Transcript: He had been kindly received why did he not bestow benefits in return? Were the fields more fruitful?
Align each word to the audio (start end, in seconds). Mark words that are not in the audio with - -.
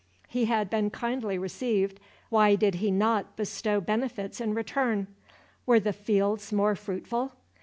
He 0.27 0.45
had 0.45 0.67
been 0.67 0.89
kindly 0.89 1.37
received 1.37 1.99
why 2.29 2.55
did 2.55 2.73
he 2.81 2.89
not 2.89 3.35
bestow 3.35 3.79
benefits 3.79 4.41
in 4.41 4.55
return? 4.55 5.05
Were 5.67 5.79
the 5.79 5.93
fields 5.93 6.51
more 6.51 6.73
fruitful? 6.75 7.33